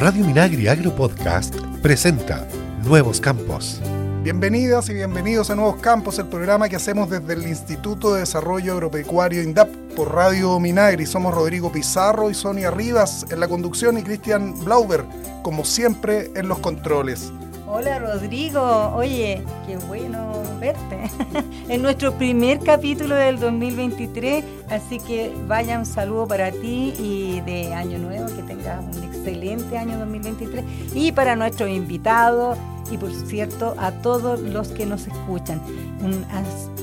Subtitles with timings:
[0.00, 2.48] Radio Minagri Agro Podcast presenta
[2.84, 3.82] Nuevos Campos.
[4.22, 8.72] Bienvenidas y bienvenidos a Nuevos Campos, el programa que hacemos desde el Instituto de Desarrollo
[8.72, 11.04] Agropecuario INDAP por Radio Minagri.
[11.04, 15.04] Somos Rodrigo Pizarro y Sonia Rivas en la conducción y Cristian Blauber,
[15.42, 17.30] como siempre, en los controles.
[17.72, 21.08] Hola Rodrigo, oye, qué bueno verte.
[21.68, 27.72] en nuestro primer capítulo del 2023, así que vaya un saludo para ti y de
[27.72, 30.64] año nuevo, que tengas un excelente año 2023
[30.96, 32.58] y para nuestros invitados
[32.90, 35.62] y por cierto a todos los que nos escuchan,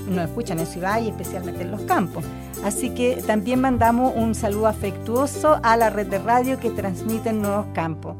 [0.07, 2.23] nos escuchan en ciudad y especialmente en los campos.
[2.63, 7.41] Así que también mandamos un saludo afectuoso a la red de radio que transmite en
[7.41, 8.15] Nuevos Campos.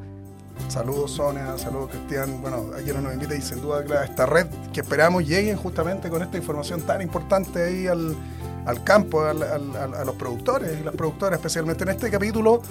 [0.68, 4.48] Saludos Sonia, saludos Cristian, bueno, a quienes nos invita y sin duda a esta red
[4.74, 10.78] que esperamos lleguen justamente con esta información tan importante ahí al, campo, a los productores
[10.80, 12.62] y las productoras, especialmente en este capítulo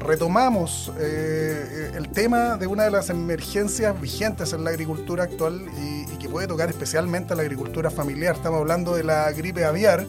[0.00, 6.12] retomamos eh, el tema de una de las emergencias vigentes en la agricultura actual y,
[6.12, 8.34] y, que puede tocar especialmente a la agricultura familiar.
[8.34, 10.04] Estamos hablando de la gripe aviar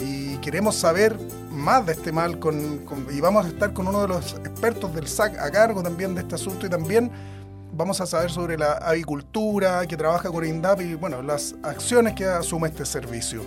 [0.00, 1.16] y queremos saber
[1.50, 5.06] más de este mal con, y vamos a estar con uno de los expertos del
[5.06, 7.10] SAC a cargo también de este asunto y también
[7.72, 12.24] vamos a saber sobre la avicultura que trabaja con INDAP y bueno, las acciones que
[12.24, 13.42] asume este servicio.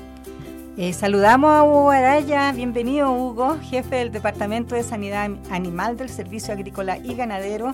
[0.75, 6.53] Eh, saludamos a Hugo Araya, bienvenido Hugo, jefe del Departamento de Sanidad Animal del Servicio
[6.53, 7.73] Agrícola y Ganadero,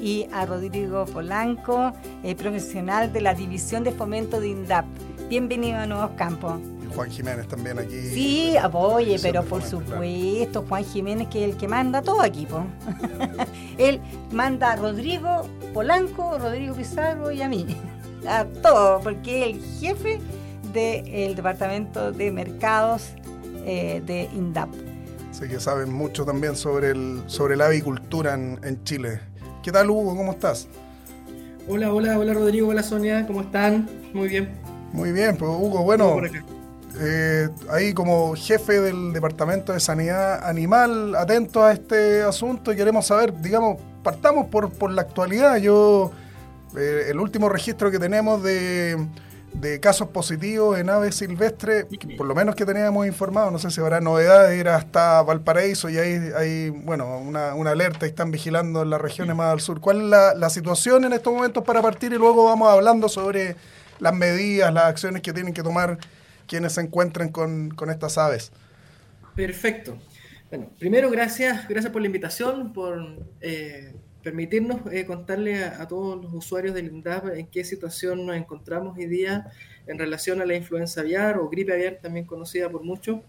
[0.00, 1.92] y a Rodrigo Polanco,
[2.24, 4.84] eh, profesional de la División de Fomento de INDAP.
[5.28, 6.54] Bienvenido a Nuevos Campos.
[6.94, 8.00] Juan Jiménez también aquí.
[8.12, 12.46] Sí, oye, pero por supuesto, Juan Jiménez que es el que manda todo aquí,
[13.78, 17.66] Él manda a Rodrigo Polanco, Rodrigo Pizarro y a mí.
[18.24, 20.20] A todo, porque es el jefe
[20.72, 23.08] del Departamento de Mercados
[23.66, 24.68] eh, de INDAP.
[25.28, 29.18] Así que saben mucho también sobre, el, sobre la avicultura en, en Chile.
[29.64, 30.16] ¿Qué tal, Hugo?
[30.16, 30.68] ¿Cómo estás?
[31.68, 33.88] Hola, hola, hola Rodrigo, hola Sonia, ¿cómo están?
[34.12, 34.50] Muy bien.
[34.92, 36.20] Muy bien, pues Hugo, bueno,
[36.98, 43.06] eh, ahí como jefe del Departamento de Sanidad Animal, atento a este asunto y queremos
[43.06, 45.56] saber, digamos, partamos por, por la actualidad.
[45.56, 46.10] Yo,
[46.76, 48.96] eh, el último registro que tenemos de,
[49.54, 51.86] de casos positivos en aves silvestres,
[52.16, 55.98] por lo menos que teníamos informado, no sé si habrá novedades, era hasta Valparaíso y
[55.98, 59.80] hay, hay bueno, una, una alerta y están vigilando en las regiones más al sur.
[59.80, 63.56] ¿Cuál es la, la situación en estos momentos para partir y luego vamos hablando sobre
[63.98, 65.98] las medidas, las acciones que tienen que tomar
[66.46, 68.52] quienes se encuentren con, estas aves.
[69.34, 69.98] Perfecto.
[70.50, 76.32] Bueno, primero gracias, gracias por la invitación, por eh, permitirnos eh, contarle a, todos los
[76.32, 79.50] usuarios del INDAP en qué situación nos encontramos hoy día
[79.86, 83.20] en relación a la influenza aviar o gripe aviar, también conocida por muchos,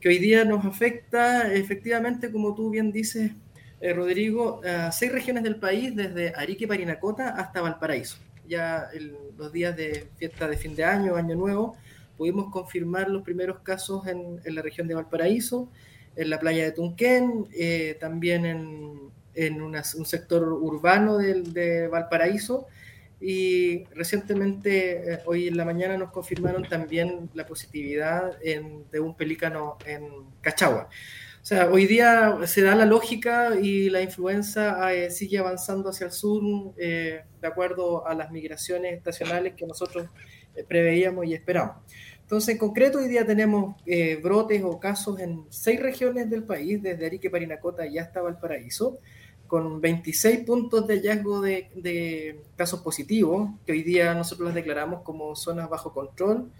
[0.00, 3.32] que hoy día nos afecta efectivamente, como tú bien dices,
[3.80, 8.18] eh, Rodrigo, a seis regiones del país, desde Arique, Parinacota hasta Valparaíso.
[8.48, 8.88] Ya
[9.36, 11.76] los días de fiesta de fin de año, año nuevo,
[12.18, 15.70] pudimos confirmar los primeros casos en, la región de Valparaíso,
[16.16, 22.66] en la playa de Tunquén, eh, también en, un sector urbano de, Valparaíso.
[23.20, 29.78] Y recientemente, eh, hoy en la mañana, nos confirmaron también la positividad de un pelícano
[29.86, 30.08] en
[30.40, 30.88] Cachagua.
[31.40, 36.06] O sea, hoy día se da la lógica y la influenza eh, sigue avanzando hacia
[36.06, 36.42] el sur
[36.74, 40.08] de acuerdo a las migraciones estacionales que nosotros
[40.66, 41.76] preveíamos y esperamos.
[42.28, 46.82] Entonces, en concreto, hoy día tenemos eh, brotes o casos en seis regiones del país,
[46.82, 48.98] desde Arique, Parinacota y hasta Valparaíso,
[49.46, 55.00] con 26 puntos de hallazgo de, de casos positivos, que hoy día nosotros las declaramos
[55.00, 56.50] como zonas bajo control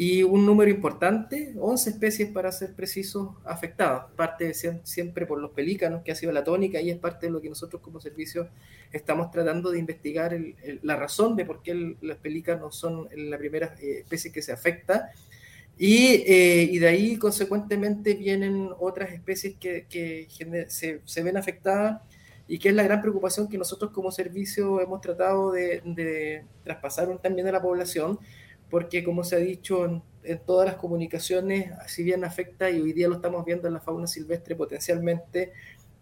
[0.00, 4.04] y un número importante, 11 especies para ser precisos, afectadas.
[4.14, 7.40] Parte siempre por los pelícanos, que ha sido la tónica, y es parte de lo
[7.40, 8.48] que nosotros como servicio
[8.92, 10.38] estamos tratando de investigar
[10.82, 15.10] la razón de por qué los pelícanos son la primera eh, especie que se afecta.
[15.76, 20.28] Y, eh, y, de ahí, consecuentemente, vienen otras especies que, que
[20.68, 22.02] se, se, ven afectadas
[22.46, 27.18] y que es la gran preocupación que nosotros como servicio hemos tratado de, de traspasar
[27.18, 28.20] también a la población,
[28.70, 30.02] porque como se ha dicho en,
[30.44, 34.06] todas las comunicaciones, si bien afecta y hoy día lo estamos viendo en la fauna
[34.06, 35.52] silvestre potencialmente,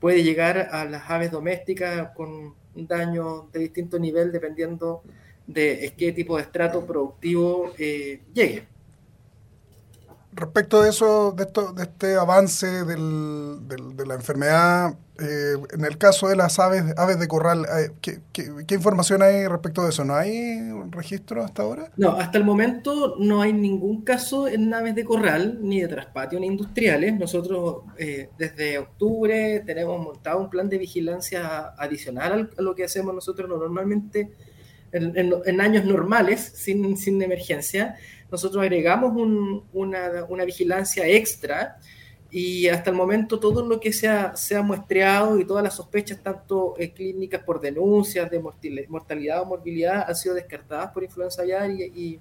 [0.00, 5.02] puede llegar a las aves domésticas con un daño de distinto nivel dependiendo
[5.46, 8.64] de qué tipo de estrato productivo eh, llegue.
[10.36, 15.96] Respecto de eso, de, esto, de este avance del, de la enfermedad, eh, en el
[15.96, 20.04] caso de las aves, aves de corral, eh, ¿qué, información hay respecto de eso?
[20.04, 20.58] ¿No hay
[20.90, 21.90] registro hasta ahora?
[21.96, 26.38] No, hasta el momento no hay ningún caso en aves de corral, ni de traspatio,
[26.38, 27.18] ni industriales.
[27.18, 33.14] Nosotros eh, desde octubre tenemos montado un plan de vigilancia adicional a lo que hacemos
[33.14, 34.30] nosotros normalmente
[34.92, 37.96] en, años normales, sin, sin emergencia
[38.30, 39.12] nosotros agregamos
[39.72, 41.78] una, vigilancia extra
[42.30, 46.74] y hasta el momento todo lo que se ha, muestreado y todas las sospechas, tanto
[46.78, 48.42] eh, clínicas por denuncias de
[48.88, 52.20] mortalidad o morbilidad, han sido descartadas por influenza aviar y,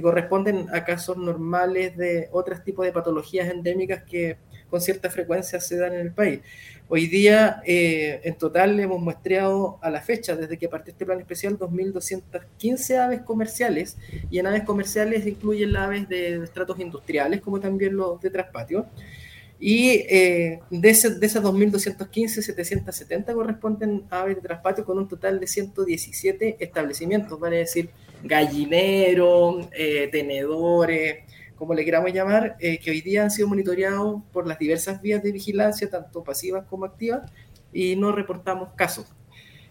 [0.00, 4.38] corresponden a casos normales de otros tipos de patologías endémicas que
[4.72, 6.40] con cierta frecuencia se dan en el país.
[6.88, 11.20] Hoy día, eh, en total, hemos muestreado a la fecha, desde que partió este plan
[11.20, 13.98] especial, 2.215 aves comerciales,
[14.30, 18.86] y en aves comerciales incluyen las aves de estratos industriales, como también los de traspatio.
[19.60, 25.38] Y eh, de, ese, de esas 2.215, 770 corresponden aves de traspatio con un total
[25.38, 27.90] de 117 establecimientos, vale decir,
[28.24, 31.18] gallineros, eh, tenedores,
[31.56, 35.22] como le queramos llamar, eh, que hoy día han sido monitoreados por las diversas vías
[35.22, 37.30] de vigilancia, tanto pasivas como activas,
[37.72, 39.06] y no reportamos casos.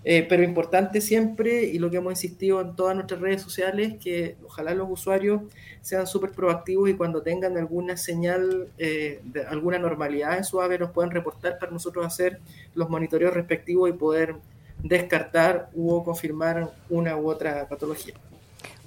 [0.03, 4.35] Eh, pero importante siempre, y lo que hemos insistido en todas nuestras redes sociales, que
[4.43, 5.43] ojalá los usuarios
[5.81, 10.91] sean súper proactivos y cuando tengan alguna señal eh, alguna normalidad en su ave nos
[10.91, 12.39] puedan reportar para nosotros hacer
[12.73, 14.35] los monitoreos respectivos y poder
[14.83, 18.15] descartar o confirmar una u otra patología.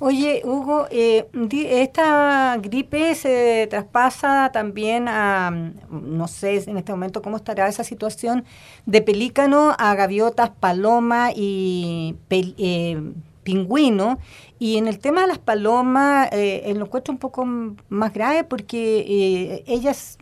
[0.07, 7.39] Oye, Hugo, eh, esta gripe se traspasa también a, no sé en este momento cómo
[7.39, 8.45] estará esa situación,
[8.85, 13.01] de pelícano a gaviotas, paloma y eh,
[13.45, 14.19] pingüino.
[14.59, 19.07] Y en el tema de las palomas, eh, lo encuentro un poco más grave porque
[19.09, 20.19] eh, ellas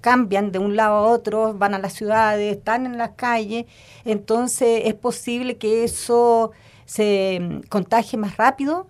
[0.00, 3.66] cambian de un lado a otro, van a las ciudades, están en las calles,
[4.04, 6.52] entonces es posible que eso
[6.92, 8.86] se mm, contagie más rápido?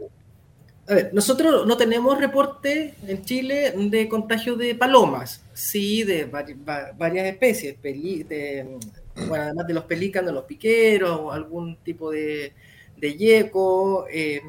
[0.89, 7.27] A ver, nosotros no tenemos reporte en Chile de contagio de palomas, sí de varias
[7.27, 12.53] especies, mm, bueno, además de los pelícanos, los piqueros, algún tipo de,
[12.97, 14.43] de yeco, em,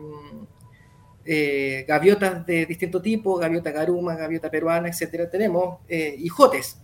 [1.25, 6.79] eh, gaviotas de distinto tipo, gaviota garuma, gaviota peruana, etcétera, tenemos eh, hijotes.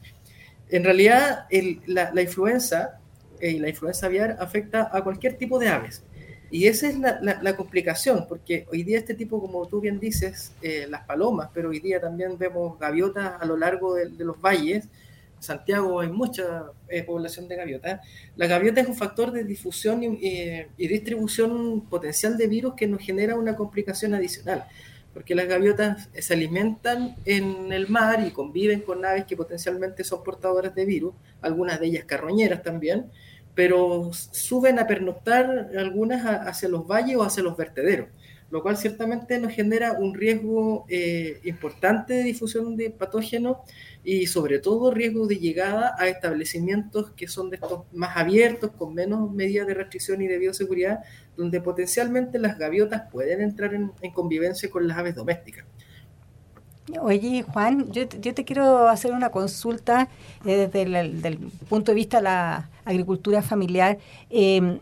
[0.70, 1.48] En realidad,
[1.88, 3.00] la, influenza
[3.42, 6.04] y eh, la influenza aviar afecta a cualquier tipo de aves.
[6.52, 10.88] Y esa es la, complicación, porque hoy día este tipo, como tú bien dices, eh,
[10.90, 14.86] las palomas, pero hoy día también vemos gaviotas a lo largo de, los valles.
[14.86, 18.02] En Santiago hay mucha eh, población de gaviotas.
[18.36, 23.36] La gaviota es un factor de difusión y, distribución potencial de virus que nos genera
[23.36, 24.66] una complicación adicional,
[25.14, 30.24] porque las gaviotas se alimentan en el mar y conviven con aves que potencialmente son
[30.24, 33.06] portadoras de virus, algunas de ellas carroñeras también
[33.60, 38.08] pero suben a pernoctar algunas hacia los valles o hacia los vertederos,
[38.52, 43.58] lo cual ciertamente nos genera un riesgo eh, importante de difusión de patógenos
[44.02, 48.94] y sobre todo riesgo de llegada a establecimientos que son de estos más abiertos, con
[48.94, 51.00] menos medidas de restricción y de bioseguridad,
[51.36, 55.66] donde potencialmente las gaviotas pueden entrar en convivencia con las aves domésticas.
[57.02, 60.10] Oye, Juan, yo, te quiero hacer una consulta
[60.46, 61.38] eh, desde el
[61.70, 63.98] punto de vista de la agricultura familiar.
[64.30, 64.80] Em,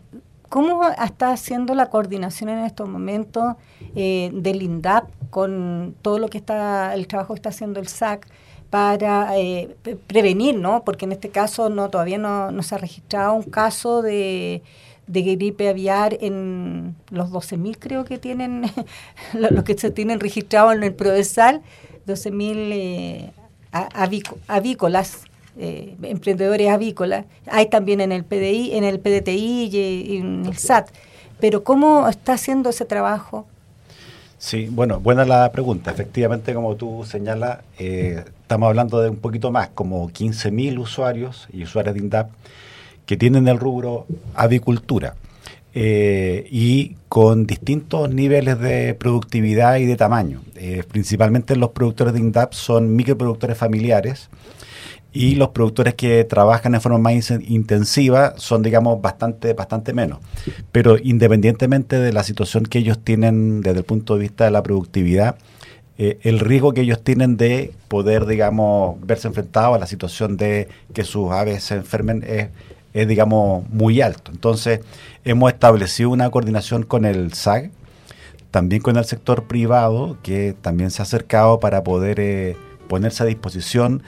[0.48, 3.56] ¿Cómo está haciendo la coordinación en estos momentos
[3.94, 8.26] eh, del INDAP con todo lo que está, el trabajo que está haciendo el SAC
[8.70, 9.76] para eh,
[10.06, 10.84] prevenir, ¿no?
[10.84, 14.62] Porque en este caso no todavía no, se ha registrado un caso de,
[15.06, 18.62] gripe aviar en los 12.000 creo que tienen,
[19.34, 21.62] los que se tienen registrado en el Prodesal.
[22.06, 23.30] 12.000 eh,
[24.46, 25.24] avícolas,
[25.58, 27.26] eh, emprendedores avícolas.
[27.50, 30.90] Hay también en el PDI, en el PDTI y, en el SAT.
[31.40, 33.46] Pero ¿cómo está haciendo ese trabajo?
[34.38, 35.90] Sí, bueno, buena la pregunta.
[35.90, 41.64] Efectivamente, como tú señalas, eh, estamos hablando de un poquito más, como 15.000 usuarios y
[41.64, 42.30] usuarios de INDAP
[43.04, 45.14] que tienen el rubro avicultura.
[45.74, 50.42] Eh, y con distintos niveles de productividad y de tamaño.
[50.56, 54.28] Eh, principalmente los productores de INDAP son microproductores familiares
[55.18, 60.20] y los productores que trabajan en forma más intensiva son, digamos, bastante, bastante menos.
[60.70, 64.62] Pero independientemente de la situación que ellos tienen desde el punto de vista de la
[64.62, 65.34] productividad,
[65.98, 70.68] eh, el riesgo que ellos tienen de poder, digamos, verse enfrentados a la situación de
[70.94, 72.50] que sus aves se enfermen es
[72.94, 74.30] es, digamos, muy alto.
[74.32, 74.80] Entonces,
[75.24, 77.70] hemos establecido una coordinación con el SAG,
[78.50, 82.56] también con el sector privado, que también se ha acercado para poder eh,
[82.88, 84.02] ponerse a disposición,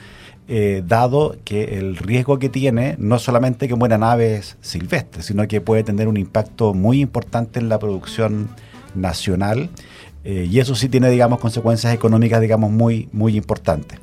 [0.53, 5.61] eh, dado que el riesgo que tiene no solamente que mueran aves silvestres, sino que
[5.61, 8.49] puede tener un impacto muy importante en la producción
[8.93, 9.69] nacional
[10.25, 13.97] eh, y eso sí tiene, digamos, consecuencias económicas, digamos, muy, muy importantes.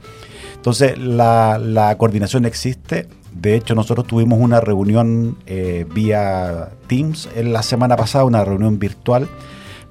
[0.54, 3.08] Entonces, la, coordinación existe.
[3.34, 8.78] De hecho, nosotros tuvimos una reunión eh, vía Teams en la semana pasada, una reunión
[8.78, 9.28] virtual,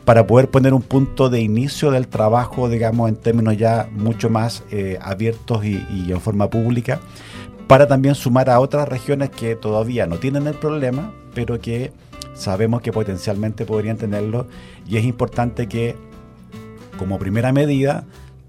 [0.08, 4.64] para poder poner un punto de inicio del trabajo, digamos, en términos ya mucho más
[4.72, 7.02] eh, abiertos y, en forma pública,
[7.68, 11.92] para también sumar a otras regiones que todavía no tienen el problema, pero que
[12.36, 14.48] sabemos que potencialmente podrían tenerlo.
[14.88, 15.98] Y es importante que
[16.98, 18.06] como primera medida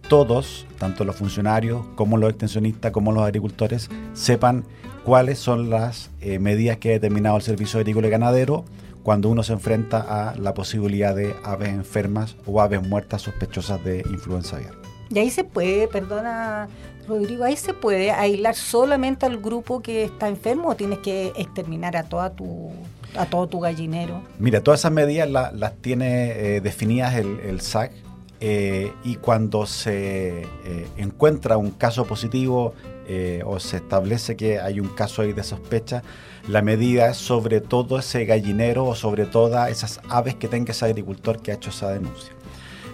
[0.08, 4.62] todos, tanto los funcionarios como los extensionistas como los agricultores, sepan
[5.02, 8.64] cuáles son las eh, medidas que ha determinado el Servicio Agrícola y Ganadero
[9.02, 14.00] cuando uno se enfrenta a la posibilidad de aves enfermas o aves muertas sospechosas de
[14.10, 14.74] influenza aviar.
[15.10, 16.68] Y ahí se puede, perdona
[17.06, 21.96] Rodrigo, ahí se puede aislar solamente al grupo que está enfermo o tienes que exterminar
[21.96, 22.70] a toda tu
[23.16, 24.20] a todo tu gallinero.
[24.38, 27.92] Mira, todas esas medidas las tiene eh, definidas el, el SAC
[28.40, 32.74] eh, y cuando se eh, encuentra un caso positivo
[33.08, 36.02] eh, o se establece que hay un caso ahí de sospecha,
[36.46, 40.84] la medida es sobre todo ese gallinero o sobre todas esas aves que tenga ese
[40.84, 42.32] agricultor que ha hecho esa denuncia.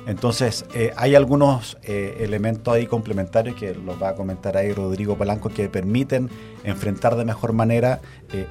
[0.06, 0.66] Entonces,
[0.96, 6.28] hay algunos elementos ahí complementarios que los va a comentar ahí Rodrigo Palanco que permiten
[6.62, 8.02] enfrentar de mejor manera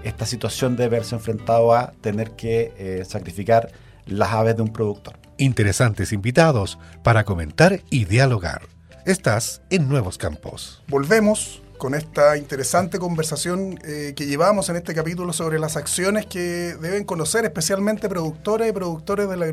[0.03, 3.71] esta situación de verse enfrentado a tener que sacrificar
[4.07, 8.72] las aves de un productor interesantes invitados para comentar y dialogar.
[9.05, 10.81] Estás en Nuevos Campos.
[10.87, 16.75] Volvemos con esta interesante conversación eh, que llevamos en este capítulo sobre las acciones que
[16.79, 19.51] deben conocer especialmente productores y productores de la,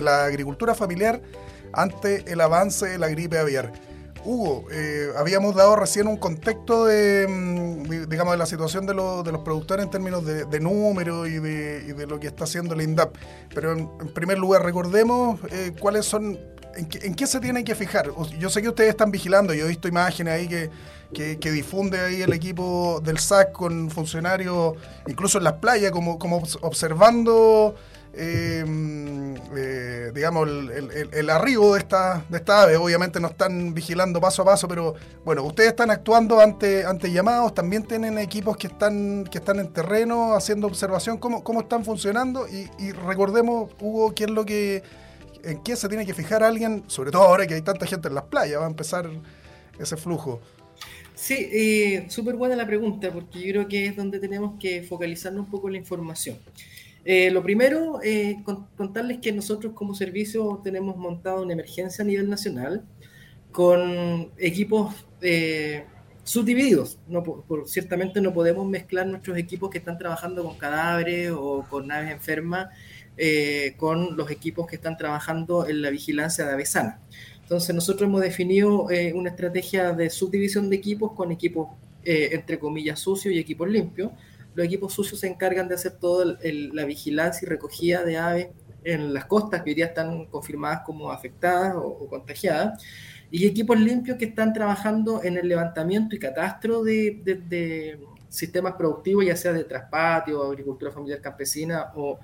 [0.00, 1.20] la agricultura familiar
[1.74, 3.72] ante el avance de la gripe aviar.
[4.24, 9.24] Hugo, eh, habíamos dado recién un contexto de, mm, digamos, de la situación de, los
[9.44, 13.16] productores en términos de, de número y de, lo que está haciendo el INDAP.
[13.54, 16.38] Pero en, primer lugar, recordemos eh, cuáles son,
[16.74, 18.10] en qué, se tienen que fijar.
[18.38, 20.70] Yo sé que ustedes están vigilando, yo he visto imágenes ahí que,
[21.38, 24.74] que, difunde ahí el equipo del SAC con funcionarios,
[25.06, 27.74] incluso en las playas, como, como observando
[28.14, 28.62] eh,
[29.56, 32.76] eh, digamos, el, arribo de esta, de esta ave.
[32.76, 37.54] Obviamente no están vigilando paso a paso, pero bueno, ustedes están actuando ante, ante llamados,
[37.54, 42.46] también tienen equipos que están, que están en terreno haciendo observación, cómo, cómo están funcionando
[42.48, 44.82] y, recordemos, Hugo, qué es lo que,
[45.44, 48.14] en qué se tiene que fijar alguien, sobre todo ahora que hay tanta gente en
[48.14, 49.10] las playas, va a empezar
[49.78, 50.40] ese flujo.
[51.14, 55.44] Sí, eh, súper buena la pregunta, porque yo creo que es donde tenemos que focalizarnos
[55.44, 56.38] un poco la información.
[57.04, 58.42] Eh, lo primero, eh,
[58.76, 62.84] contarles que nosotros como servicio tenemos montado una emergencia a nivel nacional
[63.50, 65.84] con equipos eh,
[66.22, 66.98] subdivididos.
[67.08, 67.24] No,
[67.66, 72.68] ciertamente no podemos mezclar nuestros equipos que están trabajando con cadáveres o con aves enfermas
[73.76, 76.98] con los equipos que están trabajando en la vigilancia de aves sanas.
[77.42, 81.68] Entonces nosotros hemos definido una estrategia de subdivisión de equipos con equipos
[82.04, 84.10] entre comillas sucios y equipos limpios
[84.54, 88.48] los equipos sucios se encargan de hacer toda la vigilancia y recogida de aves
[88.84, 92.82] en las costas que hoy día están confirmadas como afectadas o, contagiadas,
[93.30, 97.98] y equipos limpios que están trabajando en el levantamiento y catastro de,
[98.32, 102.18] sistemas productivos, ya sea de traspatio, agricultura familiar campesina o,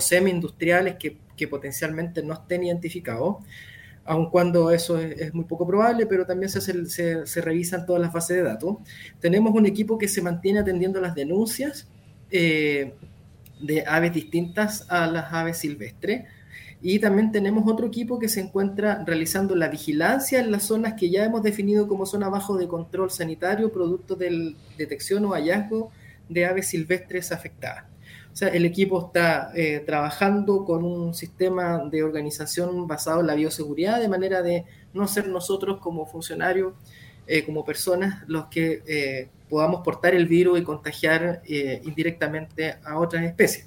[0.00, 3.36] semi-industriales que, que, potencialmente no estén identificados
[4.06, 6.86] aun cuando eso es, muy poco probable, pero también se,
[7.26, 8.78] se, revisan todas las bases de datos.
[9.20, 11.86] Tenemos un equipo que se mantiene atendiendo las denuncias
[12.30, 12.94] eh,
[13.60, 16.24] de aves distintas a las aves silvestres.
[16.82, 21.10] Y también tenemos otro equipo que se encuentra realizando la vigilancia en las zonas que
[21.10, 25.90] ya hemos definido como zona bajo de control sanitario, producto de detección o hallazgo
[26.28, 27.84] de aves silvestres afectadas.
[28.32, 33.34] O sea, el equipo está eh, trabajando con un sistema de organización basado en la
[33.34, 36.74] bioseguridad, de manera de no ser nosotros como funcionarios,
[37.26, 43.24] eh, como personas, los que eh, podamos portar el virus y contagiar indirectamente a otras
[43.24, 43.66] especies.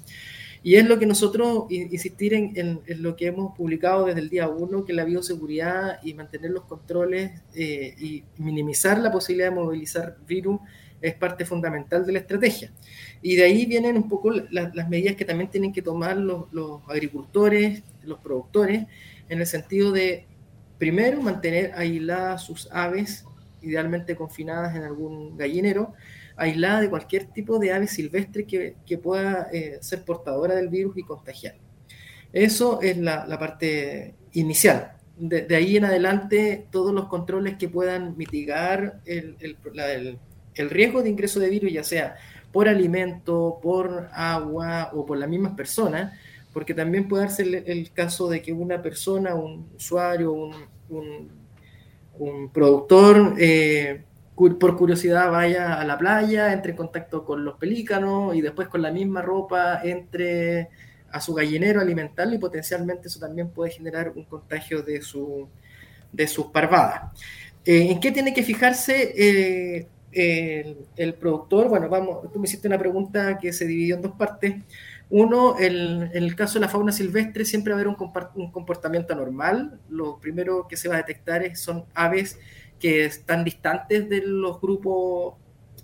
[0.64, 4.48] Y es lo que nosotros insistir en, en, lo que hemos publicado desde el día
[4.48, 10.58] uno, que la bioseguridad y mantener los controles y minimizar la posibilidad de movilizar virus
[11.04, 12.72] es parte fundamental de la estrategia.
[13.20, 16.46] Y de ahí vienen un poco las medidas que también tienen que tomar los,
[16.88, 18.86] agricultores, los productores,
[19.28, 20.26] en el sentido de,
[20.78, 23.26] primero, mantener aisladas sus aves,
[23.60, 25.92] idealmente confinadas en algún gallinero,
[26.36, 30.96] aislada de cualquier tipo de ave silvestre que, que pueda eh, ser portadora del virus
[30.98, 31.56] y contagiar.
[32.32, 34.92] Eso es la, la parte inicial.
[35.16, 41.38] de, ahí en adelante todos los controles que puedan mitigar el, el, riesgo de ingreso
[41.38, 42.16] de virus, ya sea
[42.52, 46.12] por alimento, por agua o por las mismas personas,
[46.52, 51.30] porque también puede darse el, caso de que una persona, un usuario, un,
[52.18, 58.34] un, productor, eh, por curiosidad vaya a la playa, entre en contacto con los pelícanos
[58.34, 60.68] y después con la misma ropa entre
[61.14, 65.48] a su gallinero alimentarlo y potencialmente eso también puede generar un contagio de, su,
[66.12, 67.12] de sus parvadas.
[67.64, 69.86] Eh, ¿En qué tiene que fijarse eh,
[70.96, 71.68] el, productor?
[71.68, 74.56] Bueno, vamos, tú me hiciste una pregunta que se dividió en dos partes.
[75.08, 77.94] Uno, en el caso de la fauna silvestre siempre va a haber
[78.34, 79.78] un, comportamiento anormal.
[79.88, 82.40] Lo primero que se va a detectar son aves
[82.78, 85.34] que están distantes de los grupos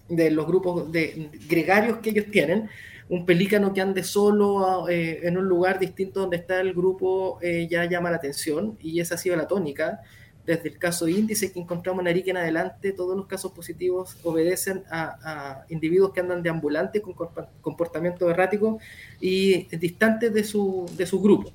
[0.09, 2.69] de los grupos de gregarios que ellos tienen,
[3.09, 7.67] un pelícano que ande solo eh, en un lugar distinto donde está el grupo eh,
[7.69, 10.01] ya llama la atención y esa ha sido la tónica.
[10.47, 14.85] Desde el caso índice que encontramos en Arica en adelante, todos los casos positivos obedecen
[14.91, 17.15] a, individuos que andan deambulantes con
[17.61, 18.79] comportamiento errático
[19.21, 21.53] y distantes de su, de su grupo.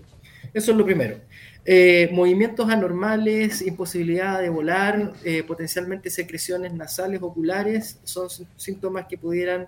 [0.53, 1.17] Eso es lo primero.
[1.65, 5.13] Eh, movimientos anormales, imposibilidad de volar,
[5.47, 9.67] potencialmente secreciones nasales, oculares, son síntomas que pudieran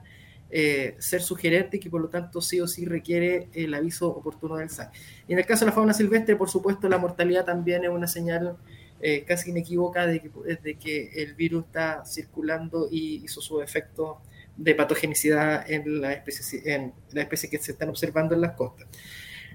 [0.50, 4.56] eh, ser sugerente y que por lo tanto sí o sí requiere el aviso oportuno
[4.56, 4.94] del SAC.
[5.28, 8.08] Y en el caso de la fauna silvestre, por supuesto, la mortalidad también es una
[8.08, 8.56] señal
[9.02, 10.30] eh, casi inequívoca de que,
[10.64, 14.22] de que el virus está circulando y hizo su efecto
[14.56, 18.88] de patogenicidad en la especie, en la especie que se están observando en las costas.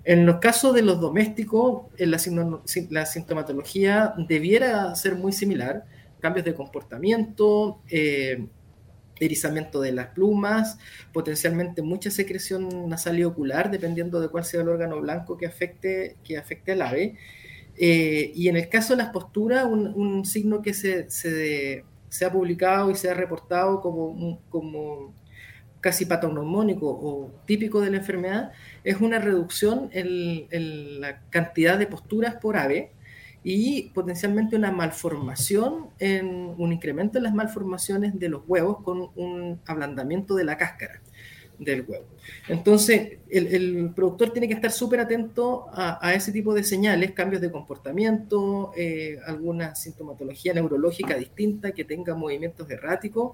[0.04, 5.84] En los casos de los domésticos, la, sintomatología debiera ser muy similar,
[6.20, 8.46] cambios de comportamiento, eh,
[9.20, 10.78] erizamiento de las plumas,
[11.12, 16.16] potencialmente mucha secreción nasal y ocular, dependiendo de cuál sea el órgano blanco que afecte,
[16.24, 16.42] que
[16.72, 17.16] al ave.
[17.76, 21.84] Eh, y en el caso de las posturas, un, signo que se,
[22.24, 25.14] ha publicado y se ha reportado como
[25.82, 28.52] casi patognomónico o típico de la enfermedad
[28.84, 32.92] es una reducción en, la cantidad de posturas por ave
[33.44, 39.60] y potencialmente una malformación, en, un incremento en las malformaciones de los huevos con un
[39.66, 41.02] ablandamiento de la cáscara
[41.58, 42.06] del huevo.
[42.48, 47.50] Entonces, el, productor tiene que estar súper atento a, ese tipo de señales, cambios de
[47.50, 53.32] comportamiento, eh, alguna sintomatología neurológica distinta que tenga movimientos erráticos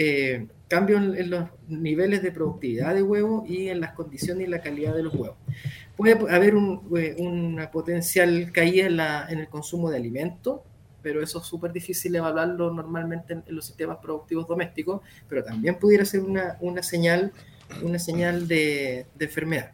[0.00, 4.60] eh, cambios en, los niveles de productividad de huevo y en las condiciones y la
[4.60, 5.36] calidad de los huevos.
[5.96, 10.60] Puede haber eh, una potencial caída en, el consumo de alimentos,
[11.02, 16.04] pero eso es súper difícil evaluarlo normalmente en, los sistemas productivos domésticos, pero también pudiera
[16.04, 17.32] ser una, señal,
[17.82, 19.72] una señal de, enfermedad.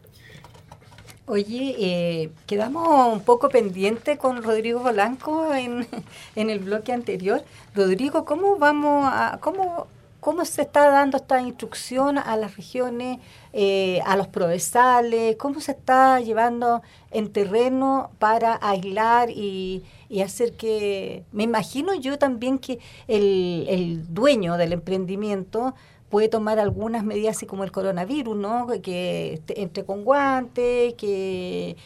[1.27, 5.85] Oye, eh, quedamos un poco pendientes con Rodrigo Blanco en,
[6.35, 7.43] en, el bloque anterior.
[7.75, 9.87] Rodrigo, ¿cómo vamos a, cómo
[10.25, 13.19] ¿Cómo se está dando esta instrucción a las regiones,
[13.53, 15.35] eh, a los provenzales?
[15.35, 19.83] ¿Cómo se está llevando en terreno para aislar y,
[20.23, 21.25] hacer que...
[21.31, 25.75] Me imagino yo también que el, dueño del emprendimiento
[26.09, 28.65] puede tomar algunas medidas así como el coronavirus, ¿no?
[28.81, 31.77] Que entre con guantes, que,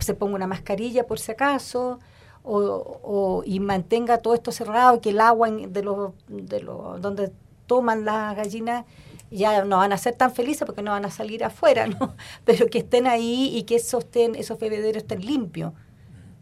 [0.00, 1.98] se ponga una mascarilla por si acaso.
[2.44, 7.32] O, y mantenga todo esto cerrado, que el agua de los, de los donde
[7.66, 8.84] toman las gallinas
[9.30, 12.14] ya no van a ser tan felices porque no van a salir afuera, ¿no?
[12.44, 15.72] Pero que estén ahí y que esos, esos bebederos estén limpios.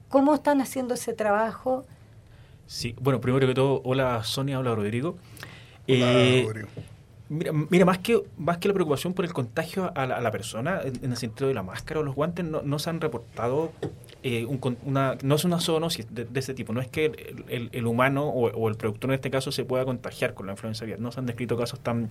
[0.08, 1.84] ¿Cómo están haciendo ese trabajo?
[2.66, 5.16] Sí, bueno, primero que todo, hola Sonia, hola Rodrigo.
[5.86, 6.46] Eh,
[7.28, 11.10] mira, mira, más que más que la preocupación por el contagio a la, persona, en,
[11.10, 13.72] el sentido de la máscara o los guantes, no, no se han reportado
[14.22, 14.46] eh,
[14.84, 18.76] una, no es una zoonosis de, ese tipo, no es que el, humano o, el
[18.76, 21.56] productor en este caso se pueda contagiar con la influenza aviar, no se han descrito
[21.56, 22.08] casos tan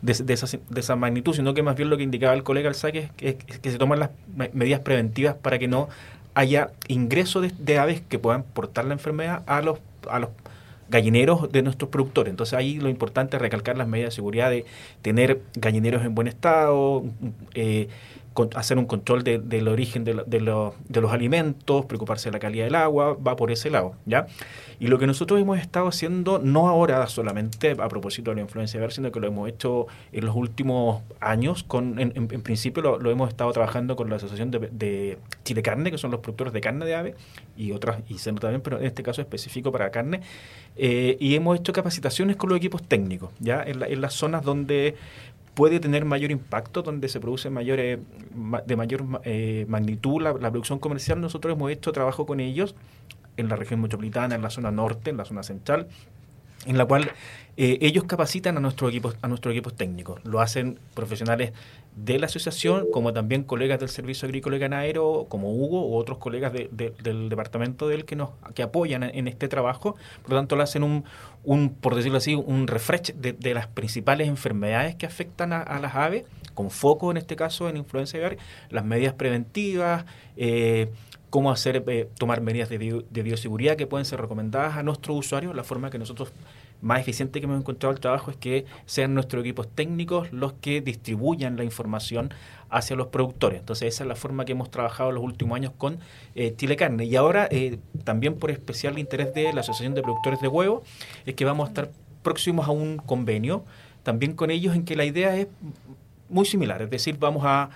[0.00, 2.68] de, de, esa, de esa magnitud, sino que más bien lo que indicaba el colega
[2.68, 4.10] Alzaque es que, que se toman las
[4.52, 5.88] medidas preventivas para que no
[6.34, 10.30] haya ingreso de, aves que puedan portar la enfermedad a los, a los
[10.92, 12.30] gallineros de nuestros productores.
[12.30, 14.64] Entonces ahí lo importante es recalcar las medidas de seguridad de
[15.00, 17.02] tener gallineros en buen estado,
[17.54, 17.88] eh,
[18.54, 23.14] hacer un control del origen de, de, los alimentos, preocuparse de la calidad del agua,
[23.14, 24.26] va por ese lado, ¿ya?
[24.80, 28.80] Y lo que nosotros hemos estado haciendo, no ahora solamente a propósito de la influencia
[28.80, 33.10] de ver, sino que lo hemos hecho en los últimos años, con, en, principio lo,
[33.10, 36.84] hemos estado trabajando con la Asociación de, Chile Carne, que son los productores de carne
[36.84, 37.14] de ave,
[37.56, 40.20] y otras, y también, pero en este caso específico para carne,
[40.76, 43.62] eh, y hemos hecho capacitaciones con los equipos técnicos, ¿ya?
[43.62, 44.96] En, en las zonas donde
[45.54, 51.20] puede tener mayor impacto, donde se produce mayor, de mayor eh, magnitud la, producción comercial.
[51.20, 52.74] Nosotros hemos hecho trabajo con ellos
[53.36, 55.88] en la región metropolitana, en la zona norte, en la zona central,
[56.66, 57.10] en la cual
[57.56, 60.24] eh, ellos capacitan a nuestros equipos a nuestros equipos técnicos.
[60.24, 61.52] Lo hacen profesionales
[61.96, 66.16] de la asociación, como también colegas del Servicio Agrícola y Ganadero, como Hugo u otros
[66.16, 69.96] colegas del departamento de él que nos que apoyan en, este trabajo.
[70.22, 71.04] Por lo tanto, lo hacen un,
[71.44, 76.24] un por decirlo así, un refresh de, las principales enfermedades que afectan a, las aves,
[76.54, 78.36] con foco en este caso en influenza aviar,
[78.70, 80.04] las medidas preventivas,
[80.36, 80.90] eh,
[81.32, 82.76] cómo hacer eh, tomar medidas de,
[83.22, 86.30] bioseguridad que pueden ser recomendadas a nuestros usuarios, la forma que nosotros
[86.82, 90.82] más eficiente que hemos encontrado el trabajo es que sean nuestros equipos técnicos los que
[90.82, 92.34] distribuyan la información
[92.68, 93.60] hacia los productores.
[93.60, 96.00] Entonces esa es la forma que hemos trabajado los últimos años con
[96.34, 97.06] eh, Chile Carne.
[97.06, 100.82] Y ahora eh, también por especial interés de la Asociación de Productores de Huevo
[101.24, 101.90] es que vamos a estar
[102.22, 103.64] próximos a un convenio
[104.02, 105.46] también con ellos en que la idea es
[106.32, 107.70] muy similar, es decir, vamos a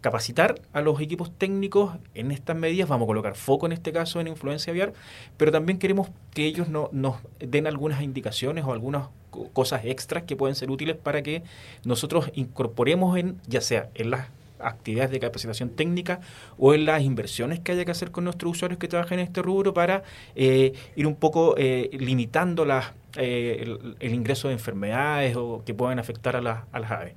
[0.00, 4.20] capacitar a los equipos técnicos en estas medidas, vamos a colocar foco en este caso
[4.20, 4.92] en influencia aviar,
[5.36, 9.08] pero también queremos que ellos no, nos den algunas indicaciones o algunas
[9.52, 11.42] cosas extras que pueden ser útiles para que
[11.84, 14.28] nosotros incorporemos en, ya sea en las
[14.62, 16.20] actividades de capacitación técnica
[16.58, 19.42] o en las inversiones que haya que hacer con nuestros usuarios que trabajan en este
[19.42, 20.02] rubro para
[20.34, 25.98] eh, ir un poco eh, limitando las, eh, el, ingreso de enfermedades o que puedan
[25.98, 27.14] afectar a, las a las aves.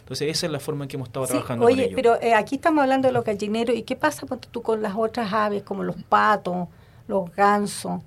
[0.00, 1.66] Entonces esa es la forma en que hemos estado trabajando.
[1.66, 4.94] Oye, pero eh, aquí estamos hablando de los gallineros y qué pasa tú con las
[4.96, 6.68] otras aves como los patos,
[7.08, 8.02] los gansos.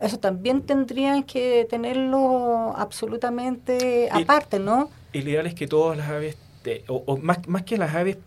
[0.00, 4.90] Eso también tendrían que tenerlo absolutamente aparte, ¿no?
[5.12, 6.36] El ideal es que todas las aves,
[6.88, 8.18] o, más, más que las aves,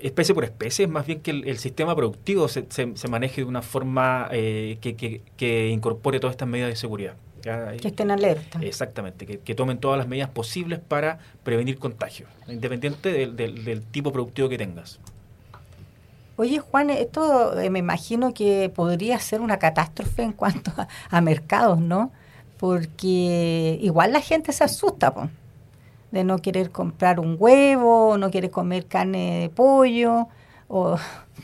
[0.00, 3.62] especie por especie, es más bien que el, sistema productivo se, se, maneje de una
[3.62, 8.60] forma eh, que, que, que incorpore todas estas medidas de seguridad que estén alerta.
[8.62, 14.58] Exactamente, que, tomen todas las medidas posibles para prevenir contagios, independiente del, tipo productivo que
[14.58, 15.00] tengas.
[16.36, 20.72] Oye, Juan, esto eh, me imagino que podría ser una catástrofe en cuanto
[21.10, 22.10] a, mercados, ¿no?
[22.58, 25.12] Porque igual la gente se asusta
[26.12, 30.28] de no querer comprar un huevo, no quiere comer carne de pollo,
[30.68, 30.96] o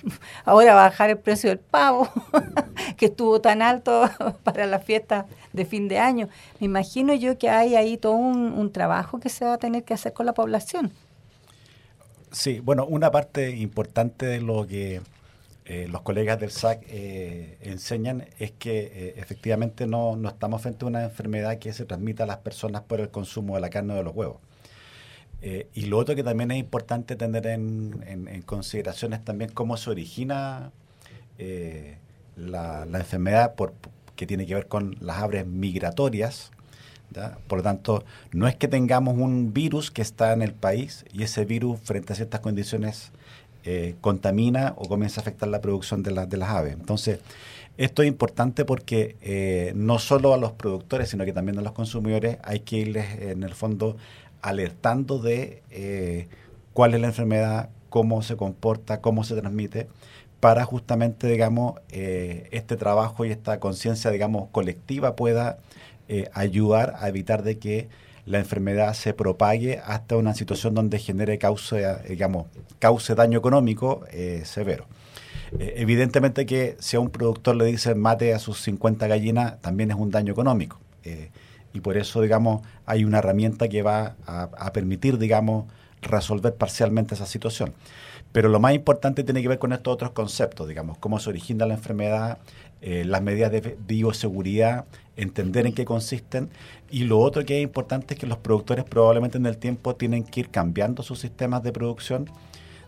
[0.44, 2.08] ahora bajar el precio del pavo,
[2.96, 4.08] que estuvo tan alto
[4.44, 6.28] para la fiesta de fin de año.
[6.60, 9.94] Me imagino yo que hay ahí todo un, trabajo que se va a tener que
[9.94, 10.92] hacer con la población.
[12.30, 15.00] Sí, bueno, una parte importante de lo que
[15.64, 20.84] eh, los colegas del SAC eh, enseñan es que eh, efectivamente no, no, estamos frente
[20.84, 23.94] a una enfermedad que se transmita a las personas por el consumo de la carne
[23.94, 24.38] o de los huevos.
[25.40, 29.90] Y lo otro que también es importante tener en, en, consideración es también cómo se
[29.90, 30.72] origina
[32.36, 33.54] la, la, enfermedad
[34.16, 36.50] que tiene que ver con las aves migratorias.
[37.46, 41.22] Por lo tanto, no es que tengamos un virus que está en el país y
[41.22, 43.12] ese virus frente a ciertas condiciones
[43.64, 46.74] eh, contamina o comienza a afectar la producción de, de las aves.
[46.74, 47.20] Entonces,
[47.76, 51.72] esto es importante porque eh, no solo a los productores, sino que también a los
[51.72, 53.96] consumidores hay que irles en el fondo
[54.42, 56.28] alertando de eh,
[56.72, 59.88] cuál es la enfermedad, cómo se comporta, cómo se transmite,
[60.40, 65.58] para justamente, digamos, eh, este trabajo y esta conciencia, digamos, colectiva pueda
[66.08, 67.88] eh, ayudar a evitar de que
[68.24, 72.46] la enfermedad se propague hasta una situación donde genere cause, digamos,
[72.78, 74.04] cause daño económico
[74.44, 74.84] severo.
[75.58, 79.96] evidentemente que si a un productor le dicen mate a sus 50 gallinas, también es
[79.96, 80.78] un daño económico.
[81.72, 85.66] Y por eso, digamos, hay una herramienta que va a, permitir, digamos,
[86.02, 87.74] resolver parcialmente esa situación.
[88.32, 91.66] Pero lo más importante tiene que ver con estos otros conceptos, digamos, cómo se origina
[91.66, 92.38] la enfermedad,
[92.80, 94.84] eh, las medidas de bioseguridad,
[95.16, 96.48] entender en qué consisten.
[96.90, 100.24] Y lo otro que es importante es que los productores probablemente en el tiempo tienen
[100.24, 102.30] que ir cambiando sus sistemas de producción,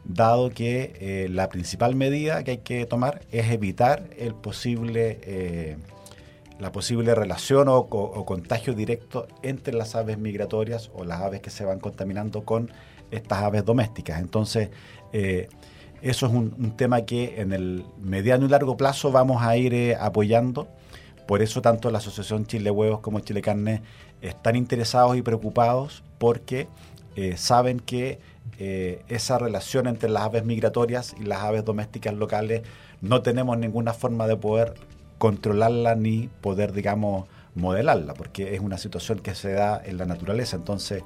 [0.04, 5.76] dado que eh, la principal medida que hay que tomar es evitar el posible, eh,
[6.60, 11.64] la posible relación o, contagio directo entre las aves migratorias o las aves que se
[11.64, 12.70] van contaminando con
[13.10, 14.20] estas aves domésticas.
[14.20, 14.70] Entonces,
[15.12, 15.48] eh,
[16.02, 19.96] eso es un, tema que en el mediano y largo plazo vamos a ir eh,
[19.96, 20.68] apoyando.
[21.26, 23.82] Por eso tanto la Asociación Chile Huevos como Chile Carne
[24.20, 26.68] están interesados y preocupados porque
[27.16, 28.18] eh, saben que
[29.08, 32.60] esa relación entre las aves migratorias y las aves domésticas locales
[33.00, 34.74] no tenemos ninguna forma de poder
[35.20, 40.56] controlarla ni poder, digamos, modelarla, porque es una situación que se da en la naturaleza.
[40.56, 41.02] Entonces,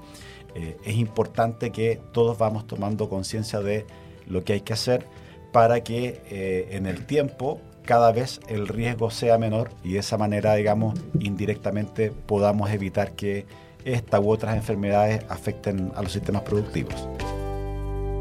[0.55, 3.85] eh, es importante que todos vamos tomando conciencia de
[4.29, 5.05] lo que hay que hacer
[5.53, 10.17] para que eh, en el tiempo cada vez el riesgo sea menor y de esa
[10.17, 13.47] manera, digamos, indirectamente podamos evitar que
[13.85, 16.95] esta u otras enfermedades afecten a los sistemas productivos.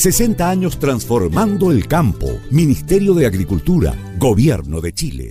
[0.00, 2.26] 60 años transformando el campo.
[2.50, 5.28] Ministerio de Agricultura, Gobierno de Chile.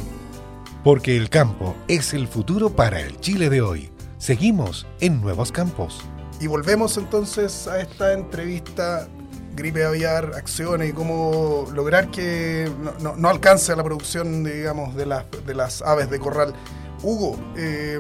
[0.84, 3.90] Porque el campo es el futuro para el Chile de hoy.
[4.20, 6.02] Seguimos en Nuevos Campos.
[6.40, 9.08] Y volvemos entonces a esta entrevista
[9.56, 15.56] gripe aviar, acciones y cómo lograr que no, alcance la producción, digamos, de las, de
[15.56, 16.54] las aves de corral.
[17.02, 17.98] Hugo, eh,